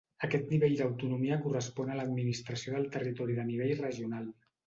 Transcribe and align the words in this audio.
Aquest 0.25 0.47
nivell 0.53 0.71
d'autonomia 0.77 1.37
correspon 1.43 1.91
a 1.95 1.99
l'administració 1.99 2.75
del 2.77 2.89
territori 2.97 3.39
de 3.41 3.47
nivell 3.53 3.77
regional. 3.85 4.27